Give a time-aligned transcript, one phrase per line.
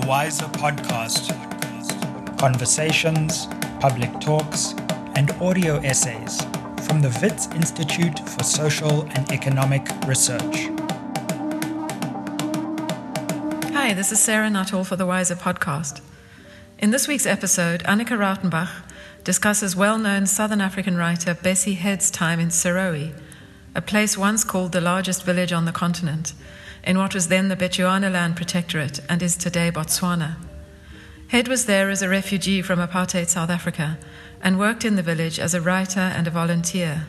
[0.00, 1.28] the WiSER podcast.
[2.38, 3.46] Conversations,
[3.80, 4.74] public talks,
[5.16, 6.40] and audio essays
[6.86, 10.68] from the WITS Institute for Social and Economic Research.
[13.72, 16.00] Hi, this is Sarah Nuttall for the WiSER podcast.
[16.78, 18.70] In this week's episode, Anneke Rautenbach
[19.24, 23.12] discusses well known Southern African writer Bessie Head's time in Serowe,
[23.74, 26.34] a place once called the largest village on the continent
[26.88, 30.36] in what was then the Bechuanaland Protectorate and is today Botswana.
[31.28, 33.98] Head was there as a refugee from apartheid South Africa
[34.40, 37.06] and worked in the village as a writer and a volunteer.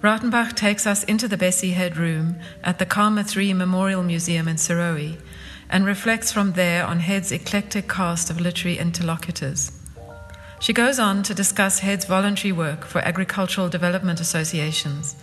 [0.00, 4.56] Rautenbach takes us into the Bessie Head room at the Khama 3 Memorial Museum in
[4.56, 5.18] Serowe
[5.68, 9.72] and reflects from there on Head's eclectic cast of literary interlocutors.
[10.60, 15.16] She goes on to discuss Head's voluntary work for agricultural development associations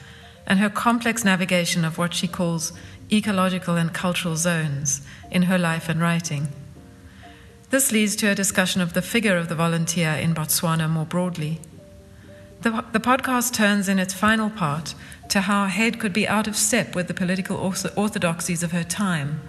[0.46, 2.74] and her complex navigation of what she calls
[3.12, 6.48] ecological and cultural zones in her life and writing.
[7.70, 11.62] This leads to a discussion of the figure of the volunteer in Botswana more broadly.
[12.62, 14.94] The, the podcast turns in its final part
[15.30, 19.42] to how Head could be out of step with the political orthodoxies of her time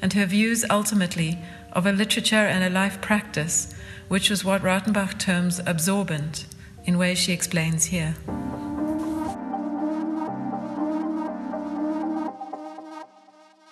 [0.00, 1.38] and her views ultimately
[1.72, 3.74] of a literature and a life practice,
[4.08, 6.46] which was what Rautenbach terms absorbent,
[6.84, 8.14] in ways she explains here.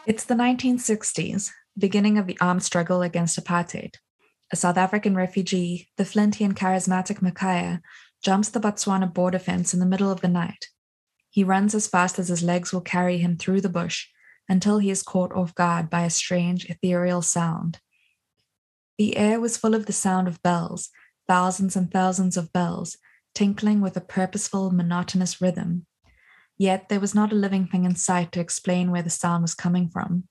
[0.07, 3.95] It's the 1960s, beginning of the armed struggle against apartheid.
[4.53, 7.81] A South African refugee, the flinty and charismatic Makaya,
[8.23, 10.67] jumps the Botswana border fence in the middle of the night.
[11.31, 14.09] He runs as fast as his legs will carry him through the bush
[14.47, 17.81] until he is caught off guard by a strange, ethereal sound.
[18.99, 20.91] The air was full of the sound of bells,
[21.27, 22.99] thousands and thousands of bells,
[23.35, 25.87] tinkling with a purposeful, monotonous rhythm.
[26.57, 29.55] Yet there was not a living thing in sight to explain where the sound was
[29.55, 30.29] coming from.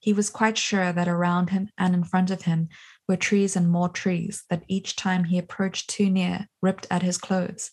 [0.00, 2.68] He was quite sure that around him and in front of him
[3.08, 7.18] were trees and more trees that each time he approached too near ripped at his
[7.18, 7.70] clothes.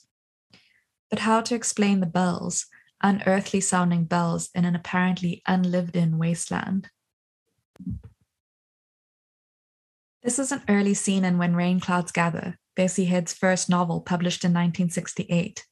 [1.10, 2.68] But how to explain the bells,
[3.04, 6.90] unearthly sounding bells in an apparently unlived in wasteland?
[10.24, 14.46] This is an early scene in When Rain Clouds Gather, Bessie Head's first novel published
[14.46, 15.66] in 1968.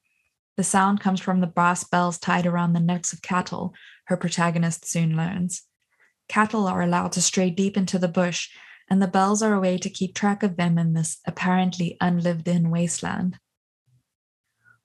[0.59, 3.73] The sound comes from the brass bells tied around the necks of cattle,
[4.07, 5.63] her protagonist soon learns.
[6.27, 8.49] Cattle are allowed to stray deep into the bush,
[8.89, 12.45] and the bells are a way to keep track of them in this apparently unlived
[12.49, 13.39] in wasteland.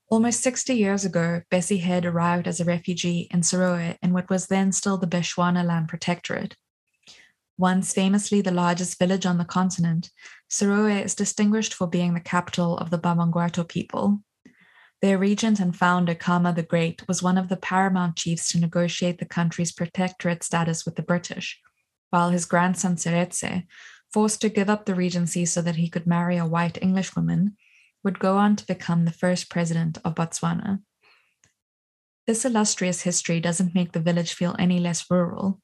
[0.09, 4.47] Almost 60 years ago, Bessie Head arrived as a refugee in Serowe in what was
[4.47, 6.57] then still the Bechuanaland Protectorate.
[7.59, 10.13] Once famously the largest village on the continent,
[10.49, 14.21] Serowe is distinguished for being the capital of the Bamangwato people,
[15.03, 19.19] their regent and founder, Khama the Great, was one of the paramount chiefs to negotiate
[19.19, 21.61] the country's protectorate status with the British,
[22.11, 23.65] while his grandson Seretse,
[24.13, 27.57] forced to give up the regency so that he could marry a white Englishwoman,
[28.03, 30.81] would go on to become the first president of Botswana.
[32.27, 35.61] This illustrious history doesn't make the village feel any less rural.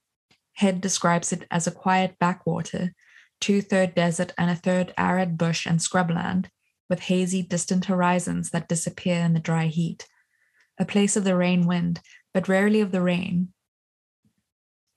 [0.54, 2.92] Head describes it as a quiet backwater,
[3.40, 6.46] two third desert and a third arid bush and scrubland,
[6.90, 10.06] with hazy, distant horizons that disappear in the dry heat,
[10.78, 12.00] a place of the rain wind,
[12.34, 13.48] but rarely of the rain.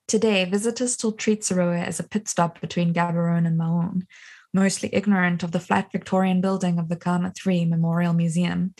[0.07, 4.05] Today, visitors still treat Serowe as a pit stop between Gaborone and Maun,
[4.53, 8.73] mostly ignorant of the flat Victorian building of the Khama 3 Memorial Museum,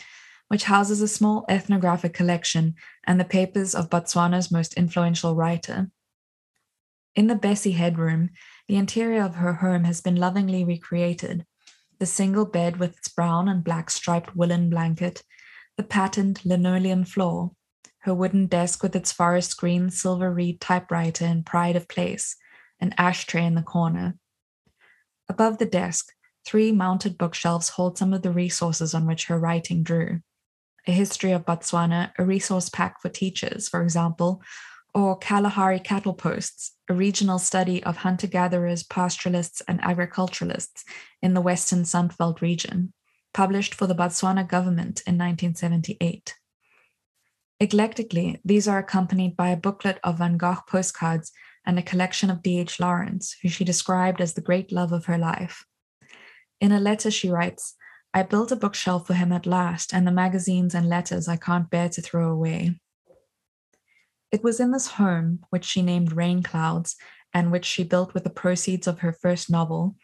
[0.48, 5.90] which houses a small ethnographic collection and the papers of Botswana's most influential writer.
[7.16, 8.30] In the Bessie Headroom,
[8.68, 11.46] the interior of her home has been lovingly recreated,
[11.98, 15.22] the single bed with its brown and black striped woolen blanket,
[15.76, 17.52] the patterned linoleum floor,
[18.00, 22.36] her wooden desk with its forest green silver reed typewriter in pride of place,
[22.80, 24.16] an ashtray in the corner.
[25.28, 26.12] Above the desk,
[26.46, 30.20] three mounted bookshelves hold some of the resources on which her writing drew.
[30.86, 34.42] A history of Botswana, a resource pack for teachers, for example,
[34.94, 40.84] or Kalahari cattle posts, a regional study of hunter gatherers, pastoralists, and agriculturalists
[41.20, 42.92] in the Western Sandveld region,
[43.32, 46.34] published for the Botswana government in 1978.
[47.60, 51.32] Eclectically, these are accompanied by a booklet of Van Gogh postcards
[51.66, 52.78] and a collection of D.H.
[52.78, 55.64] Lawrence, who she described as the great love of her life.
[56.60, 57.74] In a letter, she writes,
[58.12, 61.70] I built a bookshelf for him at last, and the magazines and letters I can't
[61.70, 62.78] bear to throw away.
[64.34, 66.96] It was in this home, which she named Rain Clouds,
[67.32, 69.94] and which she built with the proceeds of her first novel,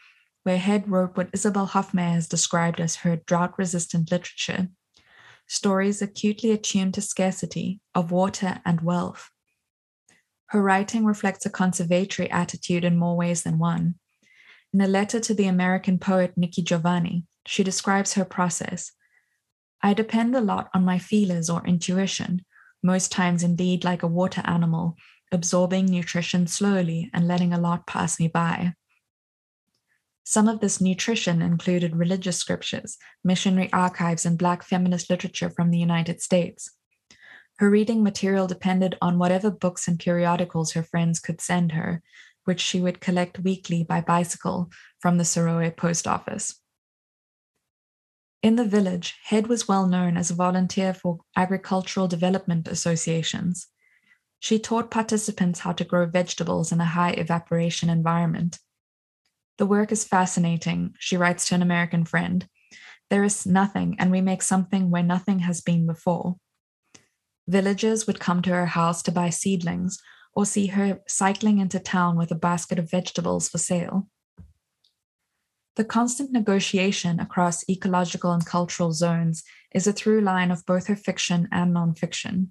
[0.44, 4.68] where Head wrote what Isabel Hofmeyr has described as her drought resistant literature
[5.48, 9.30] stories acutely attuned to scarcity of water and wealth.
[10.50, 13.96] Her writing reflects a conservatory attitude in more ways than one.
[14.72, 18.92] In a letter to the American poet Nikki Giovanni, she describes her process.
[19.82, 22.44] I depend a lot on my feelers or intuition,
[22.82, 24.96] most times indeed like a water animal,
[25.32, 28.74] absorbing nutrition slowly and letting a lot pass me by.
[30.24, 35.78] Some of this nutrition included religious scriptures, missionary archives, and Black feminist literature from the
[35.78, 36.70] United States.
[37.58, 42.02] Her reading material depended on whatever books and periodicals her friends could send her,
[42.44, 46.59] which she would collect weekly by bicycle from the Serowe post office.
[48.42, 53.66] In the village, Head was well known as a volunteer for agricultural development associations.
[54.38, 58.58] She taught participants how to grow vegetables in a high evaporation environment.
[59.58, 62.48] The work is fascinating, she writes to an American friend.
[63.10, 66.36] There is nothing, and we make something where nothing has been before.
[67.46, 69.98] Villagers would come to her house to buy seedlings
[70.32, 74.08] or see her cycling into town with a basket of vegetables for sale.
[75.80, 79.42] The constant negotiation across ecological and cultural zones
[79.74, 82.48] is a through line of both her fiction and nonfiction.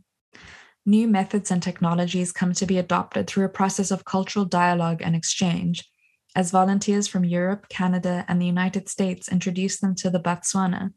[0.84, 5.16] New methods and technologies come to be adopted through a process of cultural dialogue and
[5.16, 5.88] exchange,
[6.36, 10.92] as volunteers from Europe, Canada, and the United States introduce them to the Botswana,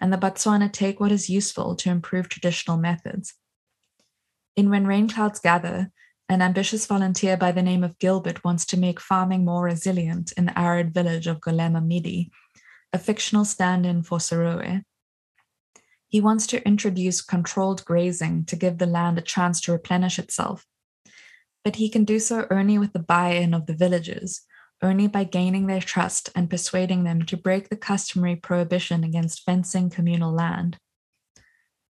[0.00, 3.34] and the Botswana take what is useful to improve traditional methods.
[4.56, 5.90] In When Rain Clouds Gather,
[6.28, 10.46] an ambitious volunteer by the name of Gilbert wants to make farming more resilient in
[10.46, 12.30] the arid village of Golema Mmidi,
[12.92, 14.82] a fictional stand in for Serowe.
[16.08, 20.66] He wants to introduce controlled grazing to give the land a chance to replenish itself.
[21.64, 24.42] But he can do so only with the buy in of the villagers,
[24.82, 29.90] only by gaining their trust and persuading them to break the customary prohibition against fencing
[29.90, 30.78] communal land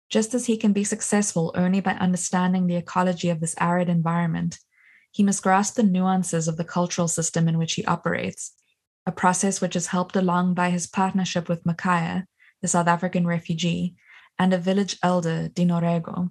[0.10, 4.58] just as he can be successful only by understanding the ecology of this arid environment,
[5.12, 8.54] he must grasp the nuances of the cultural system in which he operates,
[9.06, 12.26] a process which is helped along by his partnership with Makaya,
[12.62, 13.96] the South African refugee,
[14.38, 16.30] and a village elder, Dinorego.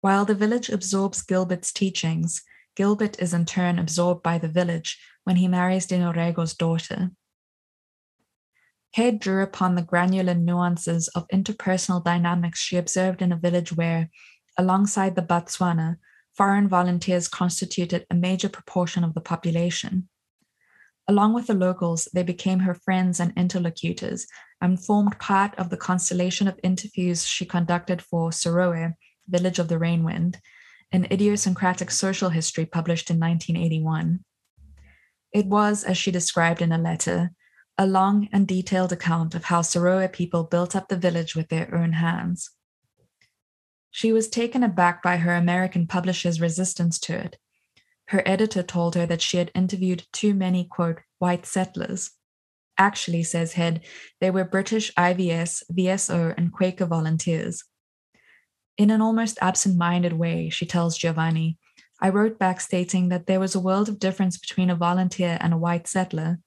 [0.00, 2.42] While the village absorbs Gilbert's teachings,
[2.74, 7.10] Gilbert is in turn absorbed by the village when he marries Dinorego's daughter.
[8.94, 14.10] Head drew upon the granular nuances of interpersonal dynamics she observed in a village where,
[14.58, 15.96] alongside the Botswana,
[16.36, 20.08] foreign volunteers constituted a major proportion of the population.
[21.08, 24.26] Along with the locals, they became her friends and interlocutors
[24.60, 28.92] and formed part of the constellation of interviews she conducted for Serowe,
[29.26, 30.36] Village of the Rainwind,
[30.92, 34.22] an idiosyncratic social history published in 1981.
[35.32, 37.32] It was, as she described in a letter,
[37.78, 41.74] a long and detailed account of how Serowe people built up the village with their
[41.74, 42.50] own hands.
[43.90, 47.38] She was taken aback by her American publisher's resistance to it.
[48.06, 52.10] Her editor told her that she had interviewed too many, quote, white settlers.
[52.78, 53.82] Actually, says Head,
[54.20, 57.64] they were British IVS, VSO, and Quaker volunteers.
[58.78, 61.58] In an almost absent minded way, she tells Giovanni,
[62.00, 65.52] I wrote back stating that there was a world of difference between a volunteer and
[65.52, 66.40] a white settler,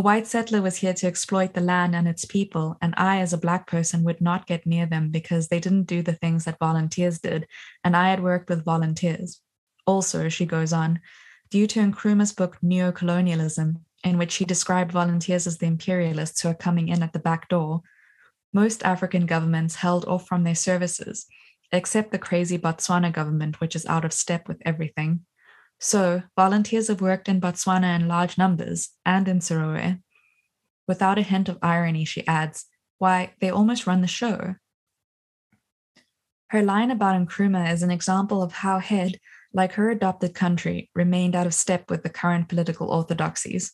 [0.00, 3.34] a white settler was here to exploit the land and its people, and I, as
[3.34, 6.58] a black person, would not get near them because they didn't do the things that
[6.58, 7.46] volunteers did,
[7.84, 9.42] and I had worked with volunteers.
[9.86, 11.00] Also, she goes on,
[11.50, 16.54] due to Nkrumah's book Neocolonialism, in which he described volunteers as the imperialists who are
[16.54, 17.82] coming in at the back door,
[18.54, 21.26] most African governments held off from their services,
[21.72, 25.26] except the crazy Botswana government, which is out of step with everything.
[25.80, 29.98] So, volunteers have worked in Botswana in large numbers and in Serowe.
[30.86, 32.66] Without a hint of irony, she adds,
[32.98, 34.56] Why, they almost run the show.
[36.48, 39.18] Her line about Nkrumah is an example of how Head,
[39.54, 43.72] like her adopted country, remained out of step with the current political orthodoxies.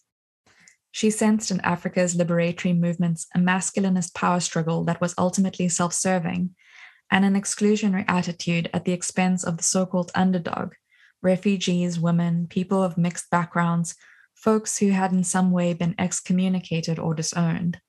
[0.93, 6.55] She sensed in Africa's liberatory movements a masculinist power struggle that was ultimately self serving,
[7.11, 10.75] and an exclusionary attitude at the expense of the so called underdog,
[11.27, 13.97] refugees, women, people of mixed backgrounds,
[14.35, 17.81] folks who had in some way been excommunicated or disowned.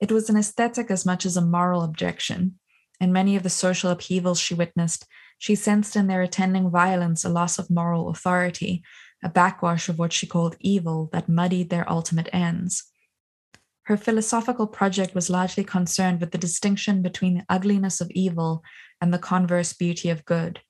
[0.00, 2.58] It was an aesthetic as much as a moral objection.
[3.00, 5.06] In many of the social upheavals she witnessed,
[5.38, 8.84] she sensed in their attending violence a loss of moral authority,
[9.24, 12.84] a backwash of what she called evil that muddied their ultimate ends.
[13.88, 18.62] Her philosophical project was largely concerned with the distinction between the ugliness of evil
[19.00, 20.60] and the converse beauty of good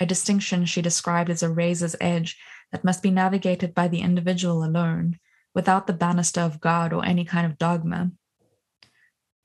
[0.00, 2.36] a distinction she described as a razor's edge
[2.72, 5.18] that must be navigated by the individual alone,
[5.54, 8.12] without the banister of God or any kind of dogma.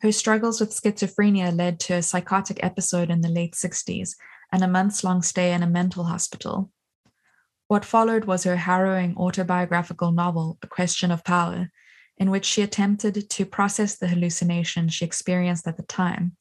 [0.02, 4.16] Her struggles with schizophrenia led to a psychotic episode in the late 60s
[4.52, 6.72] and a months long stay in a mental hospital.
[7.68, 11.72] What followed was her harrowing autobiographical novel, A Question of Power,
[12.18, 16.36] in which she attempted to process the hallucinations she experienced at the time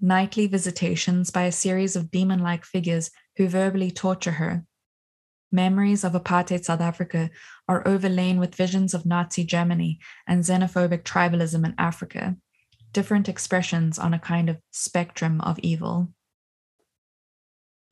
[0.00, 4.64] nightly visitations by a series of demon like figures who verbally torture her.
[5.52, 7.30] Memories of apartheid South Africa
[7.68, 12.36] are overlain with visions of Nazi Germany and xenophobic tribalism in Africa,
[12.92, 16.08] different expressions on a kind of spectrum of evil.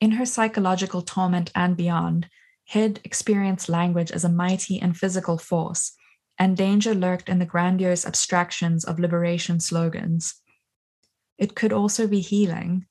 [0.01, 2.29] In her psychological torment and beyond,
[2.69, 5.93] Head experienced language as a mighty and physical force,
[6.39, 10.41] and danger lurked in the grandiose abstractions of liberation slogans.
[11.39, 12.87] It could also be healing.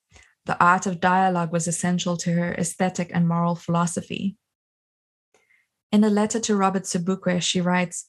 [0.45, 4.37] The art of dialogue was essential to her aesthetic and moral philosophy.
[5.91, 8.07] In a letter to Robert Sobukwe, she writes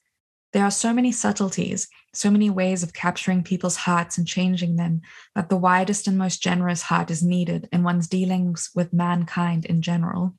[0.52, 5.02] There are so many subtleties, so many ways of capturing people's hearts and changing them,
[5.34, 9.82] that the widest and most generous heart is needed in one's dealings with mankind in
[9.82, 10.34] general.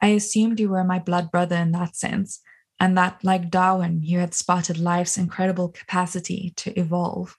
[0.00, 2.40] I assumed you were my blood brother in that sense,
[2.80, 7.36] and that, like Darwin, you had spotted life's incredible capacity to evolve.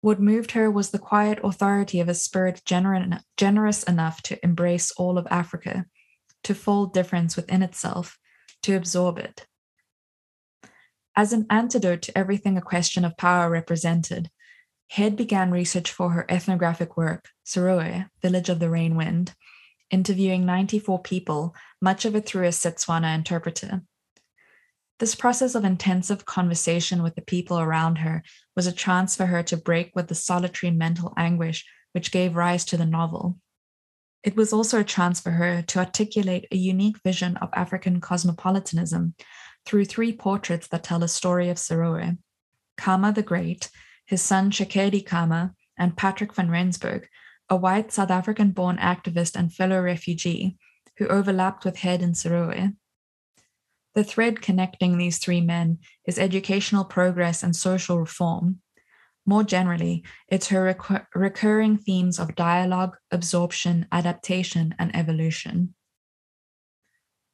[0.00, 5.18] What moved her was the quiet authority of a spirit generous enough to embrace all
[5.18, 5.86] of Africa,
[6.44, 8.18] to fold difference within itself,
[8.62, 9.46] to absorb it.
[11.16, 14.30] As an antidote to everything a question of power represented,
[14.90, 19.34] Head began research for her ethnographic work, Serowe, Village of the Rain Wind,
[19.90, 23.82] interviewing 94 people, much of it through a Setswana interpreter.
[24.98, 28.22] This process of intensive conversation with the people around her
[28.54, 32.64] was a chance for her to break with the solitary mental anguish which gave rise
[32.66, 33.38] to the novel.
[34.22, 39.14] It was also a chance for her to articulate a unique vision of African cosmopolitanism
[39.66, 42.18] through three portraits that tell a story of Serowe
[42.76, 43.70] Khama the Great,
[44.06, 47.08] his son Tshekedi Khama, and Patrick van Rensburg,
[47.48, 50.56] a white South African born activist and fellow refugee
[50.98, 52.74] who overlapped with Head in Serowe.
[53.96, 58.60] The thread connecting these three men is educational progress and social reform.
[59.26, 65.74] More generally, it's her recur- recurring themes of dialogue, absorption, adaptation, and evolution.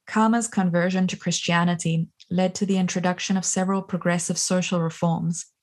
[0.07, 5.53] Khama's conversion to Christianity led to the introduction of several progressive social reforms,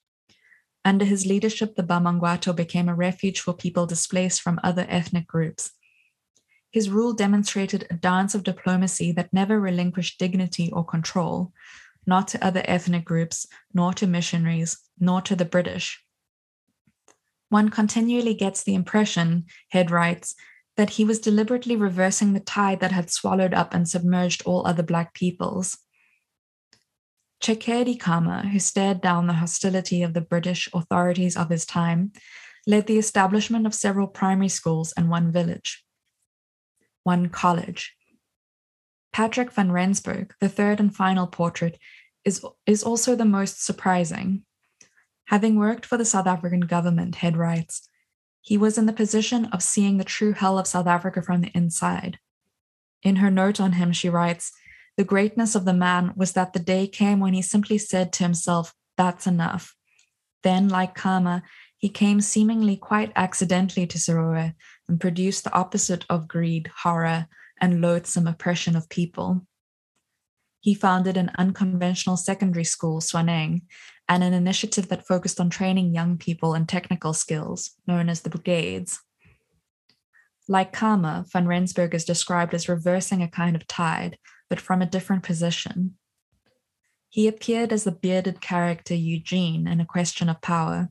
[0.85, 5.73] under his leadership, the Bamangwato became a refuge for people displaced from other ethnic groups.
[6.71, 11.53] His rule demonstrated a dance of diplomacy that never relinquished dignity or control,
[12.07, 16.03] not to other ethnic groups, nor to missionaries, nor to the British.
[17.49, 20.37] One continually gets the impression, Head writes,
[20.77, 24.85] that he was deliberately reversing the tide that had swallowed up and submerged all other
[24.85, 25.77] Black peoples.
[27.43, 32.13] Tshekedi Khama, who stared down the hostility of the British authorities of his time,
[32.67, 35.85] led the establishment of several primary schools and one village,
[37.03, 37.95] one college.
[39.13, 41.79] Patrick van Rensburg, the third and final portrait,
[42.25, 44.45] is, is also the most surprising.
[45.27, 47.89] Having worked for the South African government, Head writes,
[48.41, 51.51] he was in the position of seeing the true hell of South Africa from the
[51.55, 52.19] inside.
[53.03, 54.53] In her note on him, she writes,
[54.97, 58.23] the greatness of the man was that the day came when he simply said to
[58.23, 59.75] himself, That's enough.
[60.43, 61.43] Then, like Khama,
[61.79, 64.53] he came seemingly quite accidentally to Serowe
[64.91, 67.29] and produced the opposite of greed, horror,
[67.61, 69.47] and loathsome oppression of people.
[70.59, 73.63] He founded an unconventional secondary school, Swaneng,
[74.09, 78.31] and an initiative that focused on training young people in technical skills, known as the
[78.31, 78.99] Brigades.
[80.49, 84.19] Like Khama, van Rensburg is described as reversing a kind of tide,
[84.49, 85.95] but from a different position.
[87.09, 90.89] He appeared as the bearded character Eugene in A Question of Power.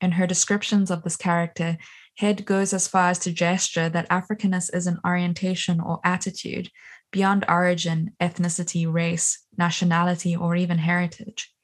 [0.00, 1.76] In her descriptions of this character,
[2.18, 6.68] Head goes as far as to gesture that Africanness is an orientation or attitude
[7.12, 11.54] beyond origin, ethnicity, race, nationality, or even heritage.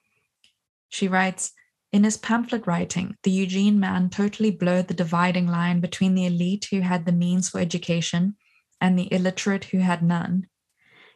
[0.88, 1.50] She writes,
[1.92, 6.68] in his pamphlet writing, the Eugene man totally blurred the dividing line between the elite
[6.70, 8.36] who had the means for education
[8.80, 10.46] and the illiterate who had none.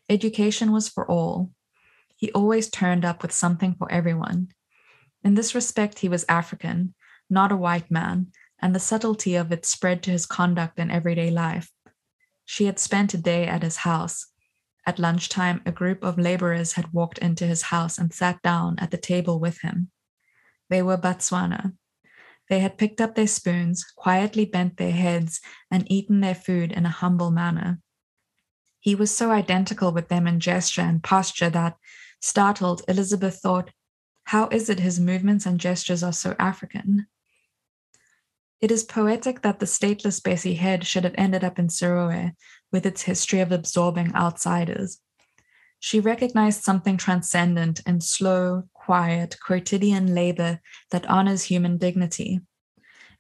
[0.09, 1.53] Education was for all.
[2.17, 4.49] He always turned up with something for everyone.
[5.23, 6.95] In this respect, he was African,
[7.31, 11.31] not a white man, and the subtlety of it spread to his conduct in everyday
[11.31, 11.71] life.
[12.45, 14.27] She had spent a day at his house.
[14.87, 18.91] At lunchtime, a group of laborers had walked into his house and sat down at
[18.91, 19.91] the table with him.
[20.71, 21.75] They were Batswana.
[22.49, 26.87] They had picked up their spoons, quietly bent their heads, and eaten their food in
[26.87, 27.81] a humble manner.
[28.81, 31.77] He was so identical with them in gesture and posture that,
[32.21, 33.71] startled, Elizabeth thought,
[34.25, 37.07] How is it his movements and gestures are so African?
[38.61, 42.33] It is poetic that the stateless Bessie Head should have ended up in Serowe,
[42.73, 44.99] with its history of absorbing outsiders.
[45.79, 50.61] She recognized something transcendent in slow, quiet, quotidian labor
[50.91, 52.41] that honors human dignity.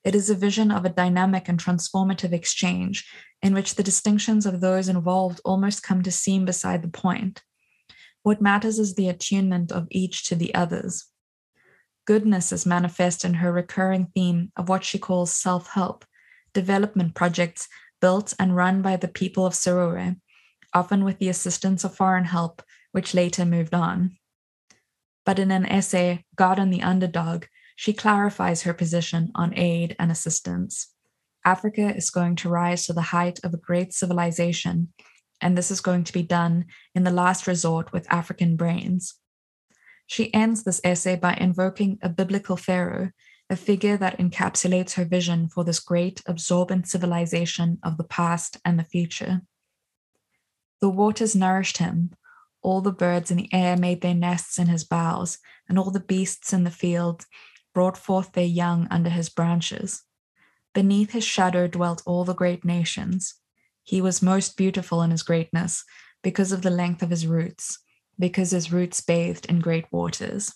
[0.02, 3.08] It is a vision of a dynamic and transformative exchange
[3.40, 7.42] in which the distinctions of those involved almost come to seem beside the point.
[8.24, 11.06] What matters is the attunement of each to the others.
[12.08, 16.06] Goodness is manifest in her recurring theme of what she calls self help,
[16.54, 17.68] development projects
[18.00, 20.16] built and run by the people of Serowe,
[20.72, 22.62] often with the assistance of foreign help,
[22.92, 24.16] which later moved on.
[25.26, 27.44] But in an essay, God and the Underdog,
[27.76, 30.88] she clarifies her position on aid and assistance.
[31.44, 34.94] Africa is going to rise to the height of a great civilization,
[35.42, 39.14] and this is going to be done in the last resort with African brains.
[40.08, 43.12] She ends this essay by invoking a biblical pharaoh,
[43.50, 48.78] a figure that encapsulates her vision for this great, absorbent civilization of the past and
[48.78, 49.42] the future.
[50.80, 52.14] The waters nourished him,
[52.62, 55.38] all the birds in the air made their nests in his boughs,
[55.68, 57.26] and all the beasts in the field
[57.74, 60.04] brought forth their young under his branches.
[60.72, 63.34] Beneath his shadow dwelt all the great nations.
[63.82, 65.84] He was most beautiful in his greatness
[66.22, 67.78] because of the length of his roots,
[68.18, 70.52] because his roots bathed in great waters.